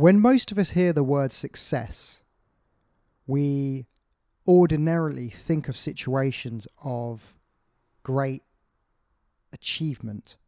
When 0.00 0.18
most 0.18 0.50
of 0.50 0.58
us 0.58 0.70
hear 0.70 0.94
the 0.94 1.04
word 1.04 1.30
success, 1.30 2.22
we 3.26 3.84
ordinarily 4.48 5.28
think 5.28 5.68
of 5.68 5.76
situations 5.76 6.66
of 6.82 7.34
great 8.02 8.42
achievement. 9.52 10.38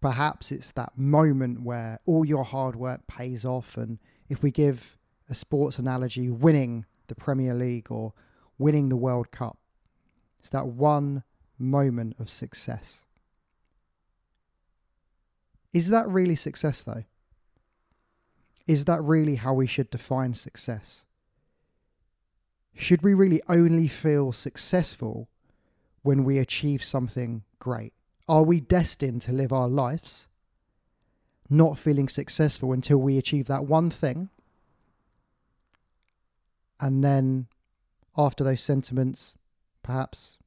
Perhaps 0.00 0.50
it's 0.50 0.72
that 0.72 0.96
moment 0.96 1.60
where 1.60 2.00
all 2.06 2.24
your 2.24 2.44
hard 2.44 2.76
work 2.76 3.06
pays 3.06 3.44
off, 3.44 3.76
and 3.76 3.98
if 4.30 4.42
we 4.42 4.50
give 4.50 4.96
a 5.28 5.34
sports 5.34 5.78
analogy, 5.78 6.30
winning 6.30 6.86
the 7.08 7.14
Premier 7.14 7.52
League 7.52 7.90
or 7.90 8.14
winning 8.56 8.88
the 8.88 8.96
World 8.96 9.30
Cup, 9.30 9.58
it's 10.40 10.48
that 10.48 10.66
one 10.66 11.24
moment 11.58 12.16
of 12.18 12.30
success. 12.30 13.04
Is 15.74 15.90
that 15.90 16.08
really 16.08 16.36
success, 16.36 16.82
though? 16.84 17.04
Is 18.68 18.84
that 18.84 19.02
really 19.02 19.36
how 19.36 19.54
we 19.54 19.66
should 19.66 19.88
define 19.88 20.34
success? 20.34 21.06
Should 22.74 23.02
we 23.02 23.14
really 23.14 23.40
only 23.48 23.88
feel 23.88 24.30
successful 24.30 25.28
when 26.02 26.22
we 26.22 26.38
achieve 26.38 26.84
something 26.84 27.42
great? 27.58 27.94
Are 28.28 28.42
we 28.42 28.60
destined 28.60 29.22
to 29.22 29.32
live 29.32 29.52
our 29.54 29.68
lives 29.68 30.28
not 31.48 31.78
feeling 31.78 32.10
successful 32.10 32.72
until 32.72 32.98
we 32.98 33.16
achieve 33.16 33.46
that 33.46 33.64
one 33.64 33.88
thing? 33.88 34.28
And 36.78 37.02
then, 37.02 37.46
after 38.18 38.44
those 38.44 38.60
sentiments, 38.60 39.34
perhaps 39.82 40.38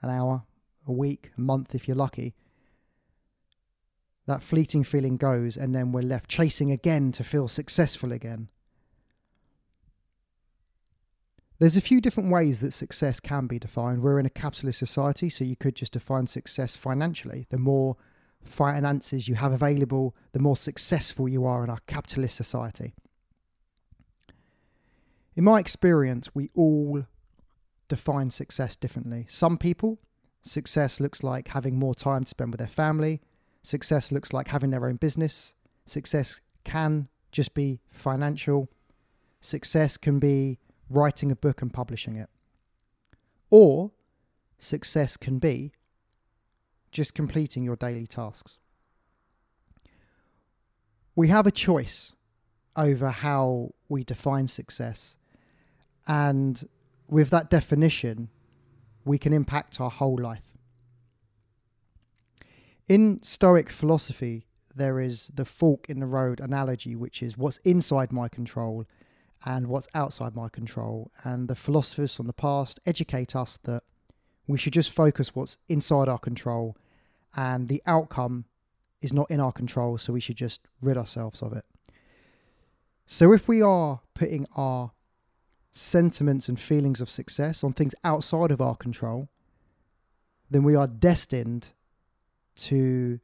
an 0.00 0.10
hour, 0.10 0.44
a 0.86 0.92
week, 0.92 1.32
a 1.36 1.40
month 1.40 1.74
if 1.74 1.88
you're 1.88 1.96
lucky, 1.96 2.34
that 4.28 4.42
fleeting 4.42 4.84
feeling 4.84 5.16
goes, 5.16 5.56
and 5.56 5.74
then 5.74 5.90
we're 5.90 6.02
left 6.02 6.28
chasing 6.28 6.70
again 6.70 7.10
to 7.12 7.24
feel 7.24 7.48
successful 7.48 8.12
again. 8.12 8.48
There's 11.58 11.78
a 11.78 11.80
few 11.80 12.02
different 12.02 12.30
ways 12.30 12.60
that 12.60 12.72
success 12.72 13.20
can 13.20 13.46
be 13.46 13.58
defined. 13.58 14.02
We're 14.02 14.20
in 14.20 14.26
a 14.26 14.30
capitalist 14.30 14.78
society, 14.78 15.30
so 15.30 15.44
you 15.44 15.56
could 15.56 15.74
just 15.74 15.94
define 15.94 16.26
success 16.26 16.76
financially. 16.76 17.46
The 17.48 17.56
more 17.56 17.96
finances 18.44 19.28
you 19.28 19.36
have 19.36 19.50
available, 19.50 20.14
the 20.32 20.40
more 20.40 20.56
successful 20.56 21.26
you 21.26 21.46
are 21.46 21.64
in 21.64 21.70
our 21.70 21.80
capitalist 21.86 22.36
society. 22.36 22.94
In 25.34 25.42
my 25.42 25.58
experience, 25.58 26.34
we 26.34 26.50
all 26.54 27.06
define 27.88 28.28
success 28.28 28.76
differently. 28.76 29.24
Some 29.30 29.56
people, 29.56 29.98
success 30.42 31.00
looks 31.00 31.22
like 31.22 31.48
having 31.48 31.78
more 31.78 31.94
time 31.94 32.24
to 32.24 32.28
spend 32.28 32.52
with 32.52 32.58
their 32.58 32.68
family, 32.68 33.22
Success 33.62 34.12
looks 34.12 34.32
like 34.32 34.48
having 34.48 34.70
their 34.70 34.86
own 34.86 34.96
business. 34.96 35.54
Success 35.84 36.40
can 36.64 37.08
just 37.32 37.54
be 37.54 37.80
financial. 37.90 38.68
Success 39.40 39.96
can 39.96 40.18
be 40.18 40.58
writing 40.90 41.30
a 41.30 41.36
book 41.36 41.62
and 41.62 41.72
publishing 41.72 42.16
it. 42.16 42.28
Or 43.50 43.92
success 44.58 45.16
can 45.16 45.38
be 45.38 45.72
just 46.90 47.14
completing 47.14 47.62
your 47.62 47.76
daily 47.76 48.06
tasks. 48.06 48.58
We 51.14 51.28
have 51.28 51.46
a 51.46 51.50
choice 51.50 52.14
over 52.76 53.10
how 53.10 53.74
we 53.88 54.04
define 54.04 54.46
success. 54.46 55.16
And 56.06 56.68
with 57.08 57.30
that 57.30 57.50
definition, 57.50 58.28
we 59.04 59.18
can 59.18 59.32
impact 59.32 59.80
our 59.80 59.90
whole 59.90 60.18
life. 60.18 60.47
In 62.88 63.22
Stoic 63.22 63.68
philosophy, 63.68 64.46
there 64.74 64.98
is 64.98 65.30
the 65.34 65.44
fork 65.44 65.90
in 65.90 66.00
the 66.00 66.06
road 66.06 66.40
analogy, 66.40 66.96
which 66.96 67.22
is 67.22 67.36
what's 67.36 67.58
inside 67.58 68.12
my 68.12 68.28
control 68.30 68.86
and 69.44 69.66
what's 69.66 69.88
outside 69.94 70.34
my 70.34 70.48
control. 70.48 71.10
And 71.22 71.48
the 71.48 71.54
philosophers 71.54 72.14
from 72.14 72.26
the 72.26 72.32
past 72.32 72.80
educate 72.86 73.36
us 73.36 73.58
that 73.64 73.82
we 74.46 74.56
should 74.56 74.72
just 74.72 74.90
focus 74.90 75.34
what's 75.34 75.58
inside 75.68 76.08
our 76.08 76.18
control 76.18 76.78
and 77.36 77.68
the 77.68 77.82
outcome 77.84 78.46
is 79.02 79.12
not 79.12 79.30
in 79.30 79.38
our 79.38 79.52
control, 79.52 79.98
so 79.98 80.14
we 80.14 80.20
should 80.20 80.36
just 80.36 80.62
rid 80.80 80.96
ourselves 80.96 81.42
of 81.42 81.52
it. 81.52 81.66
So 83.06 83.32
if 83.34 83.46
we 83.46 83.60
are 83.60 84.00
putting 84.14 84.46
our 84.56 84.92
sentiments 85.72 86.48
and 86.48 86.58
feelings 86.58 87.02
of 87.02 87.10
success 87.10 87.62
on 87.62 87.74
things 87.74 87.94
outside 88.02 88.50
of 88.50 88.62
our 88.62 88.74
control, 88.74 89.28
then 90.50 90.62
we 90.62 90.74
are 90.74 90.86
destined 90.86 91.72
to 92.58 93.20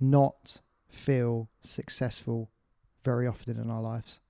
not 0.00 0.58
feel 0.88 1.48
successful 1.62 2.50
very 3.04 3.26
often 3.26 3.58
in 3.58 3.70
our 3.70 3.80
lives. 3.80 4.20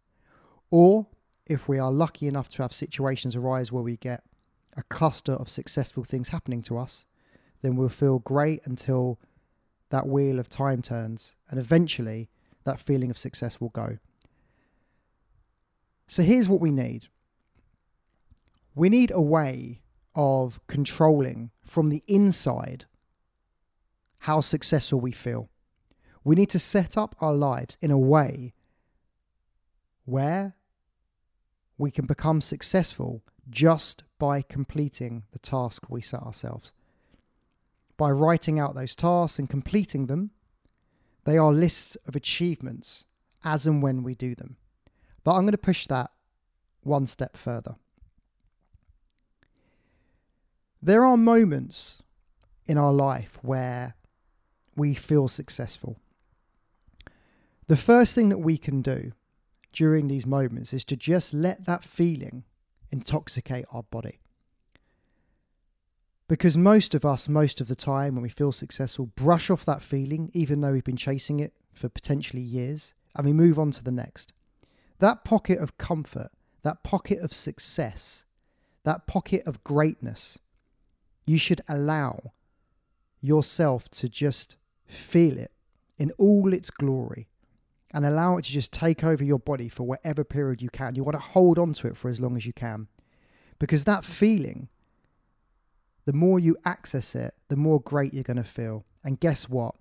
Or 0.71 1.07
if 1.47 1.69
we 1.69 1.79
are 1.79 1.93
lucky 1.93 2.27
enough 2.27 2.49
to 2.51 2.63
have 2.63 2.73
situations 2.73 3.37
arise 3.37 3.73
where 3.73 3.83
we 3.83 3.97
get 3.97 4.23
a 4.77 4.83
cluster 4.85 5.33
of 5.33 5.49
successful 5.49 6.05
things 6.05 6.31
happening 6.31 6.63
to 6.63 6.79
us, 6.79 7.05
then 7.63 7.77
we'll 7.77 7.89
feel 7.89 8.19
great 8.19 8.61
until 8.65 9.19
that 9.91 10.09
wheel 10.09 10.39
of 10.39 10.49
time 10.49 10.83
turns 10.83 11.35
and 11.51 11.61
eventually 11.61 12.31
that 12.65 12.81
feeling 12.81 13.11
of 13.11 13.19
success 13.19 13.61
will 13.61 13.69
go. 13.69 13.99
So 16.09 16.23
here's 16.23 16.49
what 16.49 16.61
we 16.61 16.71
need 16.71 17.09
we 18.75 18.89
need 18.89 19.11
a 19.15 19.21
way 19.21 19.83
of 20.15 20.61
controlling 20.67 21.51
from 21.63 21.91
the 21.91 22.03
inside 22.07 22.87
how 24.23 24.41
successful 24.41 25.01
we 25.01 25.11
feel. 25.11 25.49
We 26.23 26.37
need 26.37 26.51
to 26.51 26.59
set 26.61 26.97
up 26.97 27.17
our 27.21 27.35
lives 27.35 27.77
in 27.81 27.91
a 27.91 27.99
way 27.99 28.55
where 30.05 30.55
we 31.77 31.91
can 31.91 32.07
become 32.07 32.41
successful 32.41 33.25
just 33.51 34.05
by 34.21 34.41
completing 34.43 35.25
the 35.33 35.41
task 35.41 35.87
we 35.89 36.01
set 36.01 36.23
ourselves. 36.23 36.73
By 37.97 38.13
writing 38.13 38.61
out 38.61 38.77
those 38.77 38.95
tasks 38.95 39.41
and 39.41 39.51
completing 39.51 40.07
them, 40.07 40.31
they 41.25 41.37
are 41.37 41.53
lists 41.53 41.97
of 42.07 42.15
achievements 42.15 43.05
as 43.45 43.67
and 43.67 43.83
when 43.83 44.05
we 44.05 44.15
do 44.15 44.37
them. 44.37 44.57
But 45.25 45.33
I'm 45.33 45.43
going 45.43 45.51
to 45.51 45.59
push 45.59 45.89
that 45.89 46.13
one 46.85 47.09
step 47.09 47.37
further. 47.37 47.75
There 50.81 51.05
are 51.05 51.17
moments 51.17 52.03
in 52.67 52.79
our 52.79 52.93
life 52.93 53.41
where 53.43 53.97
we 54.77 54.95
feel 54.95 55.29
successful. 55.29 55.99
The 57.69 57.77
first 57.77 58.15
thing 58.15 58.29
that 58.29 58.39
we 58.39 58.59
can 58.59 58.83
do 58.83 59.13
during 59.73 60.09
these 60.09 60.27
moments 60.27 60.73
is 60.73 60.85
to 60.87 60.97
just 60.97 61.33
let 61.33 61.65
that 61.65 61.85
feeling 61.85 62.45
intoxicate 62.91 63.65
our 63.73 63.83
body. 63.85 64.21
Because 66.29 66.57
most 66.57 66.95
of 66.95 67.05
us, 67.05 67.29
most 67.29 67.61
of 67.61 67.69
the 67.69 67.77
time, 67.77 68.15
when 68.15 68.23
we 68.23 68.29
feel 68.29 68.53
successful, 68.53 69.07
brush 69.07 69.51
off 69.51 69.65
that 69.65 69.83
feeling, 69.83 70.31
even 70.33 70.61
though 70.61 70.73
we've 70.73 70.85
been 70.85 70.97
chasing 70.97 71.41
it 71.41 71.53
for 71.75 71.89
potentially 71.89 72.43
years, 72.43 72.95
and 73.15 73.27
we 73.27 73.33
move 73.33 73.59
on 73.59 73.71
to 73.73 73.85
the 73.85 73.91
next. 73.93 74.33
That 74.99 75.25
pocket 75.25 75.59
of 75.59 75.79
comfort, 75.79 76.31
that 76.63 76.83
pocket 76.83 77.19
of 77.21 77.33
success, 77.33 78.25
that 78.85 79.07
pocket 79.07 79.43
of 79.47 79.65
greatness, 79.65 80.39
you 81.27 81.39
should 81.39 81.61
allow 81.69 82.33
yourself 83.21 83.89
to 83.91 84.09
just 84.09 84.57
Feel 84.93 85.39
it 85.39 85.51
in 85.99 86.11
all 86.19 86.53
its 86.53 86.71
glory 86.71 87.29
and 87.93 88.05
allow 88.05 88.37
it 88.37 88.45
to 88.45 88.53
just 88.53 88.73
take 88.73 89.05
over 89.05 89.23
your 89.23 89.39
body 89.39 89.69
for 89.69 89.85
whatever 89.85 90.25
period 90.25 90.63
you 90.63 90.71
can. 90.71 90.95
You 90.95 91.05
want 91.05 91.15
to 91.15 91.21
hold 91.21 91.59
on 91.59 91.73
to 91.75 91.87
it 91.89 91.97
for 91.97 92.09
as 92.09 92.21
long 92.21 92.37
as 92.37 92.47
you 92.47 92.53
can 92.53 92.89
because 93.59 93.85
that 93.85 94.05
feeling, 94.05 94.69
the 96.05 96.13
more 96.13 96.39
you 96.39 96.57
access 96.65 97.15
it, 97.15 97.35
the 97.49 97.57
more 97.57 97.81
great 97.81 98.13
you're 98.13 98.23
going 98.23 98.37
to 98.37 98.45
feel. 98.45 98.85
And 99.05 99.21
guess 99.21 99.49
what? 99.49 99.77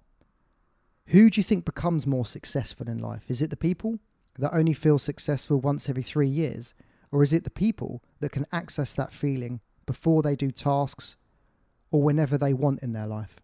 Who 1.07 1.29
do 1.29 1.39
you 1.39 1.43
think 1.43 1.65
becomes 1.65 2.07
more 2.07 2.25
successful 2.25 2.87
in 2.87 2.99
life? 2.99 3.25
Is 3.27 3.41
it 3.41 3.49
the 3.49 3.57
people 3.57 3.99
that 4.37 4.55
only 4.55 4.73
feel 4.73 4.97
successful 4.97 5.59
once 5.59 5.89
every 5.89 6.03
three 6.03 6.27
years? 6.27 6.73
Or 7.11 7.21
is 7.21 7.33
it 7.33 7.43
the 7.43 7.49
people 7.49 8.01
that 8.21 8.31
can 8.31 8.45
access 8.51 8.93
that 8.93 9.11
feeling 9.11 9.59
before 9.85 10.21
they 10.21 10.35
do 10.35 10.51
tasks 10.51 11.17
or 11.91 12.01
whenever 12.01 12.37
they 12.37 12.53
want 12.53 12.81
in 12.81 12.93
their 12.93 13.07
life? 13.07 13.40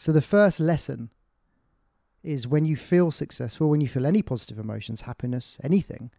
So 0.00 0.12
the 0.12 0.22
first 0.22 0.60
lesson 0.60 1.10
is 2.22 2.48
when 2.48 2.64
you 2.64 2.74
feel 2.74 3.10
successful, 3.10 3.68
when 3.68 3.82
you 3.82 3.86
feel 3.86 4.06
any 4.06 4.22
positive 4.22 4.58
emotions, 4.58 5.02
happiness, 5.02 5.58
anything, 5.62 6.10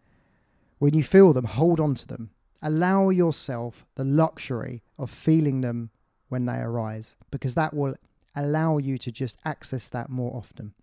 when 0.78 0.94
you 0.94 1.04
feel 1.04 1.34
them, 1.34 1.46
hold 1.46 1.80
on 1.80 1.96
to 1.96 2.08
them. 2.08 2.30
Allow 2.62 3.10
yourself 3.10 3.88
the 3.96 4.04
luxury 4.04 4.84
of 5.00 5.10
feeling 5.10 5.62
them 5.62 5.90
when 6.30 6.46
they 6.46 6.60
arise, 6.60 7.16
because 7.32 7.56
that 7.56 7.74
will 7.74 7.96
allow 8.36 8.78
you 8.78 9.00
to 9.00 9.12
just 9.12 9.40
access 9.46 9.90
that 9.90 10.12
more 10.12 10.38
often. 10.38 10.76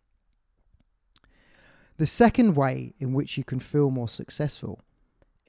The 1.99 2.07
second 2.07 2.57
way 2.57 2.95
in 2.99 3.13
which 3.13 3.39
you 3.39 3.45
can 3.45 3.61
feel 3.61 3.93
more 3.93 4.09
successful 4.09 4.81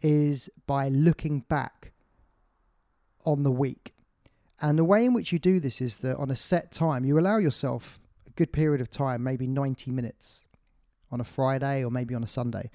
is 0.03 0.51
by 0.67 0.89
looking 0.89 1.39
back 1.39 1.93
on 3.25 3.41
the 3.41 3.51
week 3.51 3.95
and 4.61 4.77
the 4.77 4.83
way 4.83 5.05
in 5.05 5.13
which 5.13 5.31
you 5.31 5.39
do 5.39 5.59
this 5.59 5.81
is 5.81 5.97
that 5.97 6.17
on 6.17 6.31
a 6.31 6.35
set 6.35 6.71
time, 6.71 7.05
you 7.05 7.19
allow 7.19 7.37
yourself 7.37 7.99
a 8.27 8.31
good 8.31 8.51
period 8.51 8.81
of 8.81 8.89
time, 8.89 9.23
maybe 9.23 9.47
90 9.47 9.91
minutes 9.91 10.45
on 11.11 11.21
a 11.21 11.23
Friday 11.23 11.83
or 11.83 11.91
maybe 11.91 12.13
on 12.15 12.23
a 12.23 12.27
Sunday. 12.27 12.69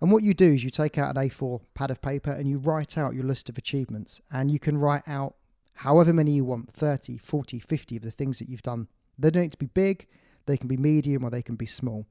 And 0.00 0.12
what 0.12 0.22
you 0.22 0.34
do 0.34 0.52
is 0.52 0.62
you 0.62 0.70
take 0.70 0.98
out 0.98 1.16
an 1.16 1.28
A4 1.28 1.60
pad 1.74 1.90
of 1.90 2.02
paper 2.02 2.30
and 2.30 2.48
you 2.48 2.58
write 2.58 2.98
out 2.98 3.14
your 3.14 3.24
list 3.24 3.48
of 3.48 3.56
achievements. 3.56 4.20
And 4.30 4.50
you 4.50 4.58
can 4.58 4.76
write 4.76 5.04
out 5.06 5.34
however 5.74 6.12
many 6.12 6.32
you 6.32 6.44
want 6.44 6.70
30, 6.70 7.18
40, 7.18 7.58
50 7.58 7.96
of 7.96 8.02
the 8.02 8.10
things 8.10 8.38
that 8.38 8.48
you've 8.48 8.62
done. 8.62 8.88
They 9.18 9.30
don't 9.30 9.44
need 9.44 9.52
to 9.52 9.58
be 9.58 9.66
big, 9.66 10.06
they 10.46 10.56
can 10.56 10.68
be 10.68 10.76
medium 10.76 11.24
or 11.24 11.30
they 11.30 11.42
can 11.42 11.56
be 11.56 11.66
small. 11.66 12.06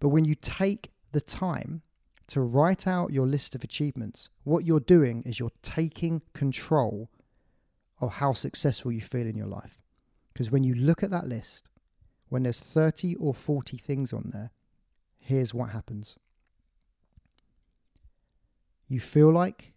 But 0.00 0.08
when 0.08 0.24
you 0.24 0.34
take 0.34 0.90
the 1.12 1.20
time 1.20 1.82
to 2.28 2.42
write 2.42 2.86
out 2.86 3.12
your 3.12 3.26
list 3.26 3.54
of 3.54 3.64
achievements, 3.64 4.28
what 4.44 4.66
you're 4.66 4.80
doing 4.80 5.22
is 5.24 5.38
you're 5.38 5.50
taking 5.62 6.22
control 6.34 7.08
of 8.00 8.14
how 8.14 8.32
successful 8.32 8.92
you 8.92 9.00
feel 9.00 9.26
in 9.26 9.36
your 9.36 9.46
life. 9.46 9.82
Because 10.32 10.50
when 10.50 10.64
you 10.64 10.74
look 10.74 11.02
at 11.02 11.10
that 11.10 11.26
list, 11.26 11.68
when 12.28 12.42
there's 12.42 12.60
30 12.60 13.16
or 13.16 13.34
40 13.34 13.76
things 13.76 14.12
on 14.12 14.30
there, 14.32 14.50
here's 15.18 15.52
what 15.52 15.70
happens. 15.70 16.16
You 18.86 19.00
feel 19.00 19.30
like 19.30 19.72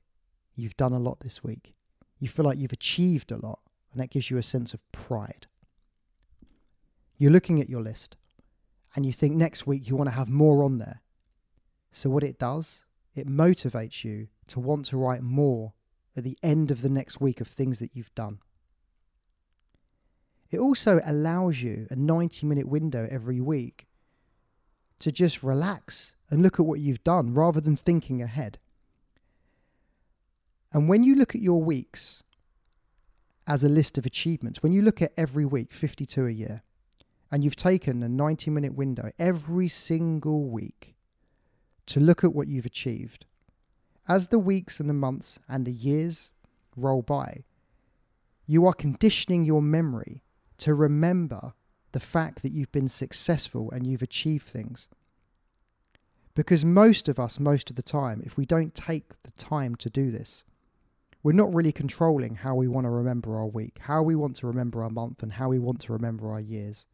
you've 0.56 0.77
done 0.77 0.94
a 0.94 1.00
lot 1.00 1.21
this 1.21 1.44
week. 1.44 1.73
You 2.19 2.27
feel 2.27 2.45
like 2.45 2.57
you've 2.57 2.73
achieved 2.73 3.31
a 3.31 3.38
lot, 3.38 3.59
and 3.91 4.01
that 4.01 4.12
gives 4.12 4.29
you 4.29 4.38
a 4.38 4.44
sense 4.44 4.74
of 4.74 4.91
pride. 4.91 5.47
You're 7.17 7.31
looking 7.31 7.59
at 7.59 7.69
your 7.69 7.81
list 7.81 8.15
and 8.95 9.06
you 9.06 9.13
think 9.13 9.35
next 9.35 9.65
week 9.65 9.88
you 9.88 9.95
want 9.95 10.09
to 10.09 10.15
have 10.15 10.29
more 10.29 10.63
on 10.63 10.77
there. 10.77 11.01
So, 11.91 12.09
what 12.09 12.24
it 12.24 12.39
does, 12.39 12.85
it 13.15 13.27
motivates 13.27 14.03
you 14.03 14.27
to 14.47 14.59
want 14.59 14.85
to 14.88 14.97
write 14.97 15.21
more 15.21 15.74
at 16.15 16.23
the 16.23 16.37
end 16.43 16.71
of 16.71 16.81
the 16.81 16.89
next 16.89 17.21
week 17.21 17.41
of 17.41 17.47
things 17.47 17.79
that 17.79 17.91
you've 17.93 18.13
done. 18.15 18.39
It 20.49 20.59
also 20.59 20.99
allows 21.05 21.61
you 21.61 21.87
a 21.89 21.95
90 21.95 22.45
minute 22.45 22.67
window 22.67 23.07
every 23.09 23.39
week 23.39 23.87
to 24.99 25.11
just 25.11 25.41
relax 25.41 26.13
and 26.29 26.43
look 26.43 26.59
at 26.59 26.65
what 26.65 26.79
you've 26.79 27.03
done 27.03 27.33
rather 27.33 27.61
than 27.61 27.75
thinking 27.75 28.21
ahead. 28.21 28.59
And 30.73 30.87
when 30.87 31.03
you 31.03 31.15
look 31.15 31.35
at 31.35 31.41
your 31.41 31.61
weeks 31.61 32.23
as 33.47 33.63
a 33.63 33.69
list 33.69 33.97
of 33.97 34.05
achievements, 34.05 34.61
when 34.61 34.71
you 34.71 34.81
look 34.81 35.01
at 35.01 35.11
every 35.17 35.45
week, 35.45 35.71
52 35.71 36.25
a 36.25 36.31
year, 36.31 36.63
and 37.31 37.43
you've 37.43 37.55
taken 37.55 38.03
a 38.03 38.09
90 38.09 38.51
minute 38.51 38.75
window 38.75 39.11
every 39.17 39.67
single 39.67 40.49
week 40.49 40.95
to 41.87 41.99
look 41.99 42.23
at 42.23 42.33
what 42.33 42.47
you've 42.47 42.65
achieved, 42.65 43.25
as 44.07 44.27
the 44.27 44.39
weeks 44.39 44.80
and 44.80 44.89
the 44.89 44.94
months 44.94 45.39
and 45.48 45.65
the 45.65 45.71
years 45.71 46.31
roll 46.75 47.01
by, 47.01 47.44
you 48.45 48.65
are 48.65 48.74
conditioning 48.74 49.44
your 49.45 49.62
memory 49.62 50.24
to 50.57 50.74
remember 50.74 51.53
the 51.92 52.00
fact 52.00 52.42
that 52.42 52.51
you've 52.51 52.71
been 52.71 52.88
successful 52.88 53.71
and 53.71 53.86
you've 53.86 54.01
achieved 54.01 54.45
things. 54.45 54.88
Because 56.33 56.63
most 56.63 57.09
of 57.09 57.19
us, 57.19 57.39
most 57.39 57.69
of 57.69 57.75
the 57.75 57.81
time, 57.81 58.21
if 58.25 58.38
we 58.38 58.45
don't 58.45 58.74
take 58.74 59.21
the 59.24 59.31
time 59.31 59.75
to 59.75 59.89
do 59.89 60.12
this, 60.12 60.44
we're 61.24 61.33
not 61.33 61.53
really 61.53 61.71
controlling 61.71 62.36
how 62.36 62.56
we 62.56 62.68
want 62.68 62.86
to 62.86 62.89
remember 62.89 63.38
our 63.38 63.45
week, 63.45 63.80
how 63.81 64.01
we 64.01 64.15
want 64.15 64.36
to 64.38 64.48
remember 64.48 64.83
our 64.83 64.89
month, 64.89 65.21
and 65.21 65.33
how 65.33 65.50
we 65.50 65.59
want 65.59 65.81
to 65.81 65.94
remember 65.94 66.31
our 66.31 66.39
years. 66.39 66.88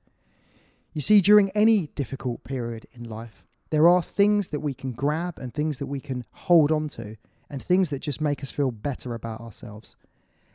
You 0.94 1.01
see, 1.01 1.21
during 1.21 1.51
any 1.51 1.88
difficult 1.88 2.44
period 2.44 2.88
in 2.92 3.04
life, 3.04 3.45
there 3.69 3.87
are 3.87 4.01
things 4.01 4.49
that 4.49 4.59
we 4.59 4.73
can 4.73 4.91
grab 4.91 5.37
and 5.39 5.53
things 5.53 5.77
that 5.79 5.87
we 5.87 5.99
can 5.99 6.23
hold 6.31 6.71
on 6.71 6.87
to, 6.89 7.17
and 7.49 7.61
things 7.61 7.89
that 7.89 7.99
just 7.99 8.21
make 8.21 8.43
us 8.43 8.51
feel 8.51 8.71
better 8.71 9.13
about 9.13 9.41
ourselves. 9.41 9.95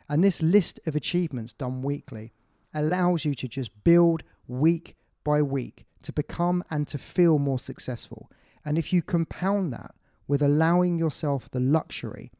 And 0.07 0.23
this 0.23 0.43
list 0.43 0.79
of 0.85 0.95
achievements 0.95 1.53
done 1.53 1.81
weekly 1.81 2.33
allows 2.73 3.25
you 3.25 3.33
to 3.35 3.47
just 3.47 3.83
build 3.83 4.23
week 4.47 4.95
by 5.23 5.41
week 5.41 5.85
to 6.03 6.13
become 6.13 6.63
and 6.69 6.87
to 6.87 6.97
feel 6.97 7.39
more 7.39 7.59
successful. 7.59 8.29
And 8.65 8.77
if 8.77 8.93
you 8.93 9.01
compound 9.01 9.73
that 9.73 9.95
with 10.27 10.41
allowing 10.41 10.97
yourself 10.97 11.49
the 11.49 11.59
luxury 11.59 12.31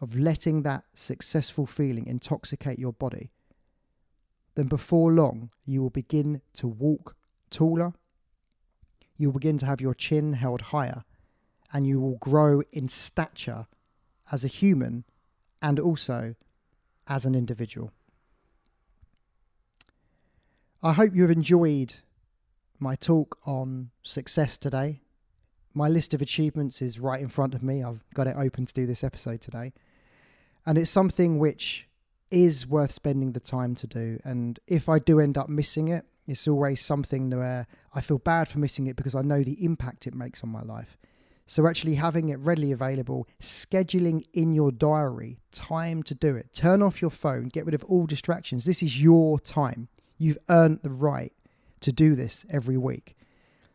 of 0.00 0.16
letting 0.16 0.62
that 0.62 0.84
successful 0.94 1.66
feeling 1.66 2.06
intoxicate 2.06 2.78
your 2.78 2.92
body, 2.92 3.30
then 4.54 4.66
before 4.66 5.12
long 5.12 5.50
you 5.64 5.82
will 5.82 5.90
begin 5.90 6.40
to 6.54 6.66
walk 6.66 7.14
taller, 7.50 7.92
you'll 9.16 9.32
begin 9.32 9.58
to 9.58 9.66
have 9.66 9.80
your 9.80 9.94
chin 9.94 10.34
held 10.34 10.60
higher, 10.60 11.04
and 11.72 11.86
you 11.86 12.00
will 12.00 12.16
grow 12.16 12.62
in 12.72 12.88
stature 12.88 13.66
as 14.30 14.44
a 14.44 14.48
human 14.48 15.04
and 15.62 15.78
also 15.78 16.34
as 17.08 17.24
an 17.24 17.34
individual. 17.34 17.92
I 20.82 20.92
hope 20.92 21.12
you've 21.14 21.30
enjoyed 21.30 21.96
my 22.78 22.94
talk 22.94 23.38
on 23.46 23.90
success 24.02 24.58
today. 24.58 25.00
My 25.74 25.88
list 25.88 26.14
of 26.14 26.22
achievements 26.22 26.80
is 26.80 26.98
right 26.98 27.20
in 27.20 27.28
front 27.28 27.54
of 27.54 27.62
me. 27.62 27.82
I've 27.82 28.04
got 28.14 28.26
it 28.26 28.36
open 28.36 28.66
to 28.66 28.72
do 28.72 28.86
this 28.86 29.02
episode 29.02 29.40
today. 29.40 29.72
And 30.64 30.76
it's 30.78 30.90
something 30.90 31.38
which 31.38 31.86
is 32.30 32.66
worth 32.66 32.90
spending 32.90 33.32
the 33.32 33.40
time 33.40 33.74
to 33.76 33.86
do. 33.86 34.18
And 34.24 34.58
if 34.66 34.88
I 34.88 34.98
do 34.98 35.20
end 35.20 35.38
up 35.38 35.48
missing 35.48 35.88
it, 35.88 36.04
it's 36.26 36.48
always 36.48 36.80
something 36.80 37.30
where 37.30 37.66
uh, 37.70 37.98
I 37.98 38.00
feel 38.00 38.18
bad 38.18 38.48
for 38.48 38.58
missing 38.58 38.86
it 38.86 38.96
because 38.96 39.14
I 39.14 39.22
know 39.22 39.42
the 39.42 39.64
impact 39.64 40.06
it 40.06 40.14
makes 40.14 40.42
on 40.42 40.50
my 40.50 40.62
life. 40.62 40.96
So, 41.48 41.68
actually 41.68 41.94
having 41.94 42.28
it 42.28 42.40
readily 42.40 42.72
available, 42.72 43.28
scheduling 43.40 44.24
in 44.32 44.52
your 44.52 44.72
diary 44.72 45.38
time 45.52 46.02
to 46.04 46.14
do 46.14 46.34
it, 46.34 46.52
turn 46.52 46.82
off 46.82 47.00
your 47.00 47.10
phone, 47.10 47.48
get 47.48 47.64
rid 47.64 47.74
of 47.74 47.84
all 47.84 48.06
distractions. 48.06 48.64
This 48.64 48.82
is 48.82 49.00
your 49.00 49.38
time. 49.38 49.86
You've 50.18 50.38
earned 50.48 50.80
the 50.82 50.90
right 50.90 51.32
to 51.80 51.92
do 51.92 52.16
this 52.16 52.44
every 52.50 52.76
week. 52.76 53.16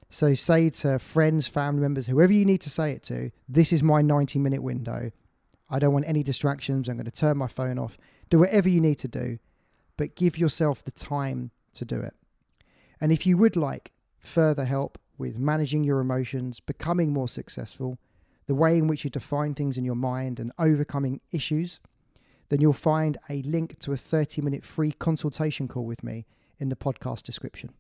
So, 0.10 0.34
say 0.34 0.70
to 0.70 1.00
friends, 1.00 1.48
family 1.48 1.82
members, 1.82 2.08
whoever 2.08 2.34
you 2.34 2.44
need 2.44 2.60
to 2.62 2.70
say 2.70 2.92
it 2.92 3.04
to, 3.04 3.32
this 3.48 3.72
is 3.72 3.82
my 3.82 4.02
90 4.02 4.38
minute 4.40 4.62
window. 4.62 5.12
I 5.70 5.80
don't 5.80 5.94
want 5.94 6.10
any 6.10 6.24
distractions. 6.24 6.90
I'm 6.90 6.98
going 6.98 7.06
to 7.06 7.12
turn 7.12 7.38
my 7.38 7.48
phone 7.48 7.80
off. 7.80 7.98
Do 8.30 8.40
whatever 8.40 8.68
you 8.68 8.82
need 8.82 9.00
to 9.00 9.08
do, 9.08 9.40
but 9.96 10.16
give 10.16 10.38
yourself 10.38 10.84
the 10.84 10.92
time 10.92 11.52
to 11.76 11.86
do 11.86 12.02
it. 12.02 12.14
And 13.02 13.12
if 13.12 13.26
you 13.26 13.38
would 13.38 13.56
like 13.56 13.92
further 14.20 14.66
help 14.66 15.00
with 15.18 15.38
managing 15.38 15.84
your 15.84 16.00
emotions, 16.00 16.60
becoming 16.60 17.12
more 17.12 17.28
successful, 17.28 17.98
the 18.48 18.56
way 18.56 18.78
in 18.78 18.88
which 18.88 19.04
you 19.04 19.10
define 19.10 19.56
things 19.56 19.78
in 19.78 19.84
your 19.84 19.96
mind, 19.96 20.40
and 20.40 20.52
overcoming 20.60 21.20
issues, 21.32 21.80
then 22.50 22.62
you'll 22.62 22.74
find 22.74 23.18
a 23.30 23.42
link 23.42 23.80
to 23.80 23.92
a 23.92 23.98
30 23.98 24.42
minute 24.42 24.64
free 24.64 24.92
consultation 24.92 25.68
call 25.68 25.86
with 25.86 26.04
me 26.04 26.26
in 26.60 26.70
the 26.70 26.76
podcast 26.76 27.24
description. 27.24 27.74